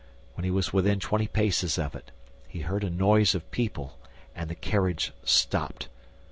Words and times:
When 0.33 0.45
he 0.45 0.49
was 0.49 0.73
within 0.73 0.99
twenty 0.99 1.27
paces 1.27 1.77
of 1.77 1.93
it, 1.93 2.09
he 2.47 2.61
heard 2.61 2.83
a 2.83 2.89
noise 2.89 3.35
of 3.35 3.51
people 3.51 3.99
and 4.35 4.49
the 4.49 4.55
carriage 4.55 5.11
stopped. 5.23 5.89